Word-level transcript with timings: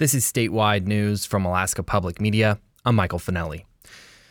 This 0.00 0.14
is 0.14 0.24
statewide 0.24 0.86
news 0.86 1.26
from 1.26 1.44
Alaska 1.44 1.82
Public 1.82 2.22
Media. 2.22 2.58
I'm 2.86 2.94
Michael 2.94 3.18
Finelli. 3.18 3.66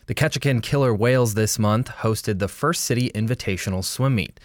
The 0.07 0.15
Ketchikan 0.15 0.63
Killer 0.63 0.95
Whales 0.95 1.35
this 1.35 1.59
month 1.59 1.89
hosted 1.89 2.39
the 2.39 2.47
First 2.47 2.85
City 2.85 3.11
Invitational 3.13 3.83
Swim 3.83 4.15
Meet. 4.15 4.39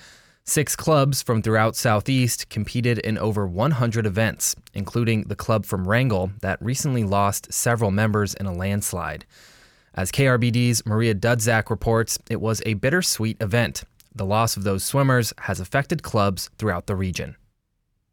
Six 0.45 0.77
clubs 0.77 1.23
from 1.23 1.41
throughout 1.41 1.77
Southeast 1.77 2.51
competed 2.51 2.99
in 2.99 3.17
over 3.17 3.47
100 3.47 4.05
events, 4.05 4.55
including 4.75 5.23
the 5.23 5.35
club 5.35 5.65
from 5.65 5.89
Wrangell 5.89 6.31
that 6.43 6.61
recently 6.61 7.05
lost 7.05 7.55
several 7.55 7.91
members 7.91 8.35
in 8.35 8.45
a 8.45 8.53
landslide. 8.53 9.25
As 9.95 10.13
KRBD's 10.13 10.85
Maria 10.85 11.15
Dudzak 11.15 11.71
reports, 11.71 12.19
it 12.29 12.43
was 12.43 12.61
a 12.67 12.75
bittersweet 12.75 13.41
event. 13.41 13.85
The 14.15 14.27
loss 14.27 14.59
of 14.59 14.65
those 14.65 14.85
swimmers 14.85 15.33
has 15.39 15.59
affected 15.59 16.03
clubs 16.03 16.51
throughout 16.59 16.87
the 16.87 16.97
region. 16.97 17.37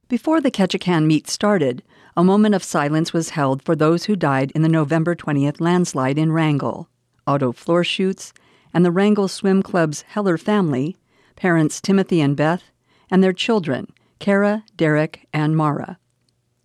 Before 0.07 0.39
the 0.39 0.51
Ketchikan 0.51 1.07
meet 1.07 1.29
started, 1.29 1.83
a 2.21 2.23
moment 2.23 2.53
of 2.53 2.63
silence 2.63 3.13
was 3.13 3.31
held 3.31 3.63
for 3.63 3.75
those 3.75 4.05
who 4.05 4.15
died 4.15 4.51
in 4.51 4.61
the 4.61 4.69
November 4.69 5.15
20th 5.15 5.59
landslide 5.59 6.19
in 6.19 6.31
Wrangell. 6.31 6.87
Otto 7.25 7.51
Florschutz 7.51 8.31
and 8.75 8.85
the 8.85 8.91
Wrangell 8.91 9.27
Swim 9.27 9.63
Club's 9.63 10.03
Heller 10.03 10.37
family, 10.37 10.95
parents 11.35 11.81
Timothy 11.81 12.21
and 12.21 12.37
Beth, 12.37 12.61
and 13.09 13.23
their 13.23 13.33
children, 13.33 13.91
Kara, 14.19 14.63
Derek, 14.77 15.27
and 15.33 15.57
Mara. 15.57 15.97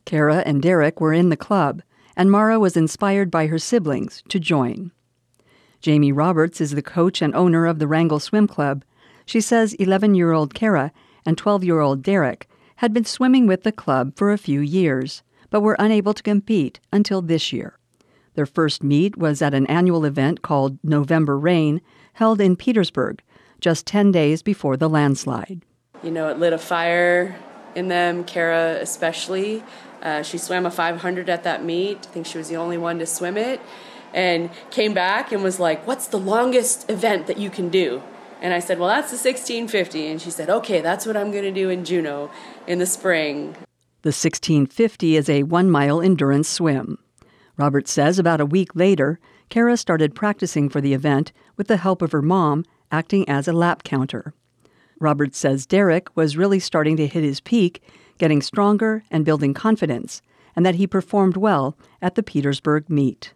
Kara 0.05 0.43
and 0.45 0.61
Derek 0.61 1.01
were 1.01 1.15
in 1.15 1.31
the 1.31 1.39
club, 1.39 1.81
and 2.19 2.31
Mara 2.31 2.61
was 2.61 2.77
inspired 2.77 3.31
by 3.31 3.47
her 3.47 3.59
siblings 3.59 4.23
to 4.29 4.39
join. 4.39 4.93
Jamie 5.81 6.13
Roberts 6.13 6.61
is 6.61 6.73
the 6.73 6.83
coach 6.83 7.23
and 7.23 7.35
owner 7.35 7.65
of 7.65 7.79
the 7.79 7.89
Wrangell 7.89 8.21
Swim 8.21 8.47
Club. 8.47 8.85
She 9.25 9.41
says 9.41 9.73
11 9.75 10.15
year 10.17 10.33
old 10.33 10.53
Kara 10.53 10.93
and 11.25 11.39
12 11.39 11.65
year 11.65 11.81
old 11.81 12.03
Derek 12.03 12.47
had 12.77 12.93
been 12.93 13.07
swimming 13.07 13.47
with 13.47 13.63
the 13.63 13.73
club 13.73 14.13
for 14.17 14.31
a 14.31 14.37
few 14.37 14.61
years 14.61 15.23
but 15.51 15.61
were 15.61 15.77
unable 15.79 16.15
to 16.15 16.23
compete 16.23 16.81
until 16.93 17.23
this 17.23 17.53
year. 17.53 17.79
Their 18.35 18.47
first 18.47 18.83
meet 18.83 19.17
was 19.17 19.41
at 19.41 19.55
an 19.55 19.67
annual 19.67 20.05
event 20.05 20.43
called 20.43 20.79
November 20.85 21.39
Rain, 21.39 21.81
held 22.15 22.41
in 22.41 22.57
Petersburg, 22.57 23.23
just 23.61 23.87
10 23.87 24.13
days 24.13 24.43
before 24.43 24.77
the 24.77 24.89
landslide. 24.89 25.63
You 26.03 26.11
know, 26.11 26.29
it 26.29 26.39
lit 26.39 26.53
a 26.53 26.59
fire 26.59 27.37
in 27.75 27.89
them, 27.89 28.25
Kara 28.25 28.79
especially. 28.81 29.65
Uh, 30.03 30.23
she 30.23 30.39
swam 30.39 30.67
a 30.67 30.71
500 30.71 31.29
at 31.29 31.45
that 31.45 31.65
meet. 31.65 32.07
I 32.07 32.11
think 32.11 32.27
she 32.27 32.39
was 32.39 32.49
the 32.49 32.57
only 32.57 32.79
one 32.79 32.99
to 32.99 33.07
swim 33.07 33.37
it. 33.37 33.61
And 34.15 34.51
came 34.71 34.95
back 34.95 35.33
and 35.33 35.43
was 35.43 35.59
like, 35.59 35.87
What's 35.87 36.07
the 36.07 36.19
longest 36.19 36.91
event 36.91 37.27
that 37.27 37.39
you 37.39 37.51
can 37.51 37.69
do? 37.69 38.03
And 38.41 38.55
I 38.55 38.61
said, 38.61 38.79
Well, 38.79 38.89
that's 38.89 39.11
the 39.11 39.17
1650. 39.17 40.07
And 40.07 40.23
she 40.23 40.31
said, 40.31 40.49
Okay, 40.49 40.81
that's 40.81 41.07
what 41.07 41.17
I'm 41.17 41.31
going 41.31 41.45
to 41.45 41.53
do 41.53 41.69
in 41.69 41.85
Juneau 41.85 42.31
in 42.67 42.79
the 42.79 42.87
spring. 42.87 43.57
The 44.07 44.11
1650 44.11 45.17
is 45.17 45.29
a 45.29 45.43
one 45.43 45.69
mile 45.69 46.01
endurance 46.01 46.49
swim. 46.49 46.99
Roberts 47.57 47.91
says 47.91 48.21
about 48.21 48.41
a 48.41 48.47
week 48.47 48.69
later, 48.77 49.19
Kara 49.49 49.77
started 49.77 50.15
practicing 50.15 50.69
for 50.69 50.81
the 50.81 50.95
event 50.95 51.33
with 51.57 51.67
the 51.67 51.79
help 51.79 52.03
of 52.03 52.13
her 52.13 52.23
mom, 52.23 52.65
acting 52.93 53.29
as 53.29 53.49
a 53.49 53.53
lap 53.53 53.83
counter. 53.83 54.33
Roberts 55.01 55.37
says 55.39 55.67
Derek 55.67 56.17
was 56.17 56.37
really 56.37 56.61
starting 56.61 56.97
to 56.99 57.09
hit 57.09 57.25
his 57.25 57.41
peak, 57.41 57.83
getting 58.17 58.41
stronger 58.43 59.03
and 59.11 59.25
building 59.25 59.53
confidence, 59.53 60.23
and 60.55 60.65
that 60.65 60.77
he 60.77 60.87
performed 60.87 61.37
well 61.37 61.77
at 62.01 62.15
the 62.15 62.23
Petersburg 62.23 62.89
meet. 62.89 63.35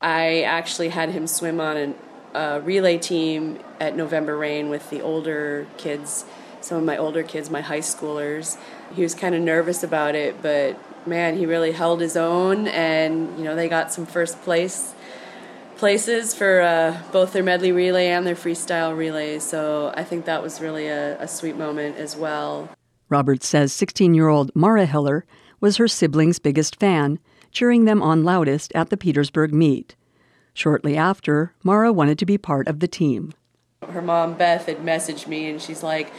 I 0.00 0.42
actually 0.42 0.88
had 0.88 1.10
him 1.10 1.28
swim 1.28 1.60
on 1.60 1.94
a 2.34 2.60
relay 2.60 2.98
team 2.98 3.60
at 3.78 3.94
November 3.94 4.36
Rain 4.36 4.68
with 4.68 4.90
the 4.90 5.00
older 5.00 5.68
kids 5.76 6.24
some 6.60 6.78
of 6.78 6.84
my 6.84 6.96
older 6.96 7.22
kids, 7.22 7.50
my 7.50 7.60
high 7.60 7.80
schoolers. 7.80 8.56
He 8.94 9.02
was 9.02 9.14
kind 9.14 9.34
of 9.34 9.42
nervous 9.42 9.82
about 9.82 10.14
it, 10.14 10.40
but 10.42 10.78
man, 11.06 11.36
he 11.36 11.46
really 11.46 11.72
held 11.72 12.00
his 12.00 12.16
own, 12.16 12.68
and 12.68 13.36
you 13.38 13.44
know 13.44 13.54
they 13.54 13.68
got 13.68 13.92
some 13.92 14.06
first 14.06 14.40
place 14.42 14.94
places 15.78 16.34
for 16.34 16.60
uh, 16.60 17.00
both 17.12 17.32
their 17.32 17.42
medley 17.42 17.70
relay 17.70 18.08
and 18.08 18.26
their 18.26 18.34
freestyle 18.34 18.96
relay. 18.96 19.38
So 19.38 19.92
I 19.96 20.02
think 20.02 20.24
that 20.24 20.42
was 20.42 20.60
really 20.60 20.88
a, 20.88 21.20
a 21.20 21.28
sweet 21.28 21.56
moment 21.56 21.96
as 21.96 22.16
well. 22.16 22.68
Roberts 23.08 23.46
says 23.46 23.72
16 23.72 24.12
year 24.12 24.28
old 24.28 24.50
Mara 24.54 24.86
Heller 24.86 25.24
was 25.60 25.76
her 25.76 25.88
siblings' 25.88 26.38
biggest 26.38 26.78
fan, 26.78 27.18
cheering 27.52 27.84
them 27.84 28.02
on 28.02 28.24
loudest 28.24 28.72
at 28.74 28.90
the 28.90 28.96
Petersburg 28.96 29.54
meet. 29.54 29.96
Shortly 30.52 30.96
after, 30.96 31.54
Mara 31.62 31.92
wanted 31.92 32.18
to 32.18 32.26
be 32.26 32.36
part 32.36 32.66
of 32.68 32.80
the 32.80 32.88
team. 32.88 33.32
Her 33.88 34.02
mom, 34.02 34.34
Beth, 34.34 34.66
had 34.66 34.78
messaged 34.78 35.28
me 35.28 35.48
and 35.48 35.62
she's 35.62 35.82
like, 35.82 36.12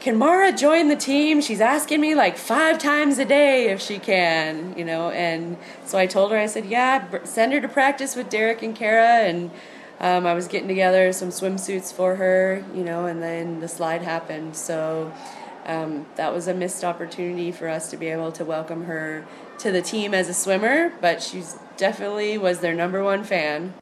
can 0.00 0.16
Mara 0.16 0.52
join 0.52 0.88
the 0.88 0.96
team? 0.96 1.40
She's 1.40 1.60
asking 1.60 2.00
me 2.00 2.14
like 2.14 2.36
five 2.36 2.78
times 2.78 3.18
a 3.18 3.24
day 3.24 3.70
if 3.70 3.80
she 3.80 3.98
can, 3.98 4.76
you 4.76 4.84
know. 4.84 5.10
And 5.10 5.56
so 5.84 5.98
I 5.98 6.06
told 6.06 6.32
her, 6.32 6.38
I 6.38 6.46
said, 6.46 6.66
yeah, 6.66 7.24
send 7.24 7.52
her 7.52 7.60
to 7.60 7.68
practice 7.68 8.14
with 8.14 8.28
Derek 8.28 8.62
and 8.62 8.74
Kara. 8.74 9.28
And 9.28 9.50
um, 10.00 10.26
I 10.26 10.34
was 10.34 10.48
getting 10.48 10.68
together 10.68 11.12
some 11.12 11.30
swimsuits 11.30 11.92
for 11.92 12.16
her, 12.16 12.64
you 12.74 12.84
know, 12.84 13.06
and 13.06 13.22
then 13.22 13.60
the 13.60 13.68
slide 13.68 14.02
happened. 14.02 14.56
So 14.56 15.12
um, 15.64 16.06
that 16.16 16.32
was 16.32 16.46
a 16.46 16.54
missed 16.54 16.84
opportunity 16.84 17.50
for 17.50 17.68
us 17.68 17.90
to 17.90 17.96
be 17.96 18.08
able 18.08 18.32
to 18.32 18.44
welcome 18.44 18.84
her 18.84 19.26
to 19.58 19.72
the 19.72 19.82
team 19.82 20.14
as 20.14 20.28
a 20.28 20.34
swimmer, 20.34 20.92
but 21.00 21.22
she's 21.22 21.58
definitely 21.76 22.38
was 22.38 22.60
their 22.60 22.74
number 22.74 23.02
one 23.02 23.24
fan. 23.24 23.74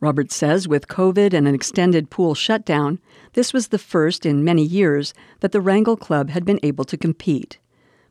Roberts 0.00 0.34
says 0.34 0.66
with 0.66 0.88
COVID 0.88 1.34
and 1.34 1.46
an 1.46 1.54
extended 1.54 2.08
pool 2.08 2.34
shutdown, 2.34 2.98
this 3.34 3.52
was 3.52 3.68
the 3.68 3.78
first 3.78 4.24
in 4.24 4.42
many 4.42 4.62
years 4.62 5.12
that 5.40 5.52
the 5.52 5.60
Wrangell 5.60 5.96
Club 5.96 6.30
had 6.30 6.44
been 6.44 6.58
able 6.62 6.84
to 6.84 6.96
compete. 6.96 7.58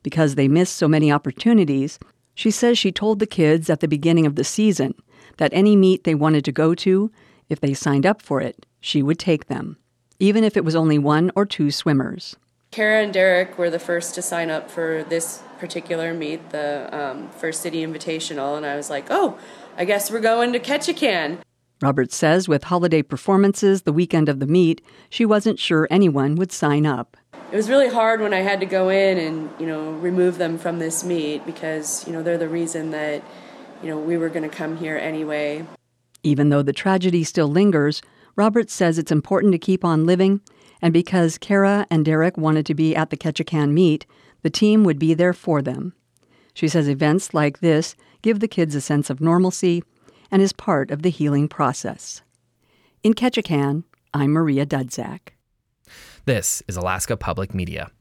Because 0.03 0.35
they 0.35 0.47
missed 0.47 0.77
so 0.77 0.87
many 0.87 1.11
opportunities, 1.11 1.97
she 2.35 2.51
says 2.51 2.77
she 2.77 2.91
told 2.91 3.19
the 3.19 3.25
kids 3.25 3.69
at 3.69 3.79
the 3.79 3.87
beginning 3.87 4.25
of 4.25 4.35
the 4.35 4.43
season 4.43 4.93
that 5.37 5.51
any 5.53 5.75
meet 5.75 6.03
they 6.03 6.15
wanted 6.15 6.45
to 6.45 6.51
go 6.51 6.75
to, 6.75 7.11
if 7.49 7.59
they 7.59 7.73
signed 7.73 8.05
up 8.05 8.21
for 8.21 8.39
it, 8.39 8.65
she 8.79 9.01
would 9.01 9.17
take 9.17 9.47
them, 9.47 9.77
even 10.19 10.43
if 10.43 10.55
it 10.55 10.63
was 10.63 10.75
only 10.75 10.99
one 10.99 11.31
or 11.35 11.45
two 11.45 11.71
swimmers. 11.71 12.37
Kara 12.71 13.03
and 13.03 13.11
Derek 13.11 13.57
were 13.57 13.71
the 13.71 13.79
first 13.79 14.13
to 14.13 14.21
sign 14.21 14.51
up 14.51 14.69
for 14.69 15.03
this 15.09 15.41
particular 15.57 16.13
meet, 16.13 16.51
the 16.51 16.87
um, 16.95 17.29
First 17.29 17.61
City 17.61 17.83
Invitational, 17.85 18.55
and 18.55 18.65
I 18.65 18.75
was 18.75 18.91
like, 18.91 19.07
oh, 19.09 19.39
I 19.75 19.85
guess 19.85 20.11
we're 20.11 20.19
going 20.19 20.53
to 20.53 20.59
Ketchikan. 20.59 21.39
Roberts 21.81 22.15
says 22.15 22.49
with 22.49 22.65
holiday 22.65 23.01
performances 23.01 23.83
the 23.83 23.93
weekend 23.93 24.27
of 24.27 24.39
the 24.39 24.47
meet, 24.47 24.81
she 25.09 25.25
wasn't 25.25 25.59
sure 25.59 25.87
anyone 25.89 26.35
would 26.35 26.51
sign 26.51 26.85
up. 26.85 27.15
It 27.51 27.55
was 27.55 27.69
really 27.69 27.87
hard 27.87 28.19
when 28.19 28.33
I 28.33 28.39
had 28.39 28.59
to 28.59 28.65
go 28.65 28.89
in 28.89 29.17
and, 29.17 29.49
you 29.59 29.65
know, 29.65 29.91
remove 29.93 30.37
them 30.37 30.57
from 30.57 30.79
this 30.79 31.05
meet 31.05 31.45
because, 31.45 32.05
you 32.05 32.11
know, 32.11 32.21
they're 32.21 32.37
the 32.37 32.49
reason 32.49 32.91
that, 32.91 33.23
you 33.81 33.89
know, 33.89 33.97
we 33.97 34.17
were 34.17 34.29
going 34.29 34.47
to 34.47 34.55
come 34.55 34.75
here 34.75 34.97
anyway. 34.97 35.65
Even 36.21 36.49
though 36.49 36.61
the 36.61 36.73
tragedy 36.73 37.23
still 37.23 37.47
lingers, 37.47 38.01
Roberts 38.35 38.73
says 38.73 38.99
it's 38.99 39.11
important 39.11 39.53
to 39.53 39.57
keep 39.57 39.85
on 39.85 40.05
living, 40.05 40.41
and 40.81 40.93
because 40.93 41.37
Kara 41.37 41.87
and 41.89 42.03
Derek 42.03 42.37
wanted 42.37 42.65
to 42.65 42.75
be 42.75 42.93
at 42.93 43.09
the 43.09 43.17
Ketchikan 43.17 43.71
meet, 43.71 44.05
the 44.41 44.49
team 44.49 44.83
would 44.83 44.99
be 44.99 45.13
there 45.13 45.33
for 45.33 45.61
them. 45.61 45.93
She 46.53 46.67
says 46.67 46.89
events 46.89 47.33
like 47.33 47.59
this 47.59 47.95
give 48.21 48.41
the 48.41 48.47
kids 48.49 48.75
a 48.75 48.81
sense 48.81 49.09
of 49.09 49.21
normalcy 49.21 49.81
and 50.31 50.41
is 50.41 50.53
part 50.53 50.91
of 50.91 51.01
the 51.01 51.09
healing 51.09 51.47
process. 51.47 52.21
In 53.03 53.13
Ketchikan, 53.13 53.83
I'm 54.13 54.31
Maria 54.31 54.65
Dudzak. 54.65 55.29
This 56.25 56.61
is 56.67 56.77
Alaska 56.77 57.17
Public 57.17 57.53
Media. 57.53 57.91